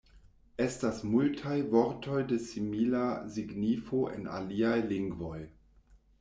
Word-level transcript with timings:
Estas 0.63 1.01
multaj 1.09 1.57
vortoj 1.75 2.21
de 2.31 2.39
simila 2.47 3.03
signifo 3.37 4.03
en 4.17 4.27
aliaj 4.41 4.75
lingvoj. 4.95 5.39